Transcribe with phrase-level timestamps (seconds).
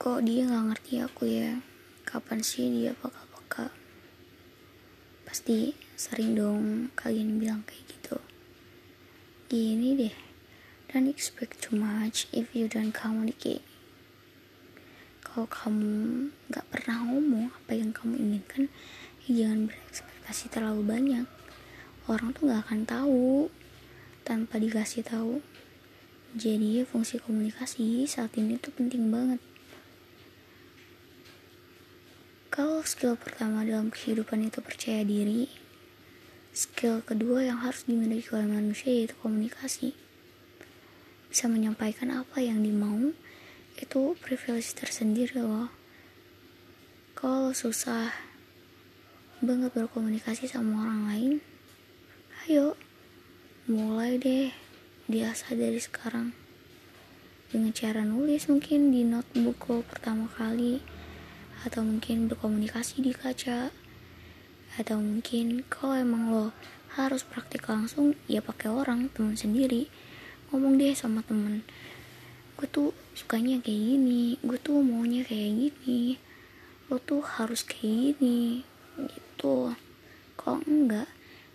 [0.00, 1.60] kok dia nggak ngerti aku ya?
[2.08, 3.68] Kapan sih dia peka-peka?
[5.28, 8.16] Pasti sering dong kalian bilang kayak gitu.
[9.52, 10.16] Gini deh.
[10.88, 13.60] Don't expect too much if you don't communicate
[15.30, 18.66] kalau kamu nggak pernah ngomong apa yang kamu inginkan
[19.22, 21.26] ya jangan berekspektasi terlalu banyak.
[22.10, 23.46] Orang tuh nggak akan tahu.
[24.26, 25.38] Tanpa dikasih tahu
[26.34, 29.42] jadi fungsi komunikasi saat ini tuh penting banget
[32.60, 35.48] kalau skill pertama dalam kehidupan itu percaya diri
[36.52, 39.96] skill kedua yang harus dimiliki oleh manusia yaitu komunikasi.
[41.32, 43.16] Bisa menyampaikan apa yang dimau
[43.80, 45.72] itu privilege tersendiri loh.
[47.16, 48.12] Kalau susah
[49.40, 51.32] banget berkomunikasi sama orang lain
[52.44, 52.76] ayo
[53.72, 54.52] mulai deh
[55.08, 56.36] biasa dari sekarang.
[57.48, 60.99] Dengan cara nulis mungkin di notebook lo pertama kali
[61.60, 63.68] atau mungkin berkomunikasi di kaca.
[64.80, 66.46] Atau mungkin kalau emang lo
[66.96, 69.92] harus praktik langsung ya pakai orang teman sendiri.
[70.50, 71.66] Ngomong deh sama temen.
[72.56, 76.16] Gue tuh sukanya kayak gini gue tuh maunya kayak gini.
[76.88, 78.64] Lo tuh harus kayak gini
[78.96, 79.74] gitu.
[80.40, 81.08] Kalau enggak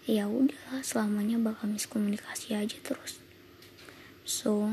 [0.06, 3.17] ya udah selamanya bakal miskomunikasi aja terus.
[4.22, 4.69] So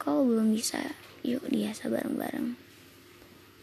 [0.00, 0.96] kalau belum bisa
[1.26, 2.65] yuk biasa bareng-bareng